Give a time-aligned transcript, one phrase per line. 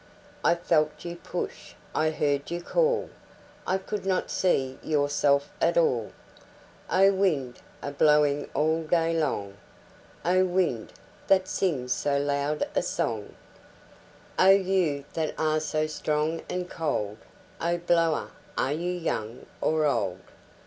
[0.43, 7.59] I felt you push, I heard you call,I could not see yourself at all—O wind,
[7.83, 10.93] a blowing all day long,O wind,
[11.27, 13.27] that sings so loud a songO
[14.49, 20.21] you that are so strong and cold,O blower, are you young or old?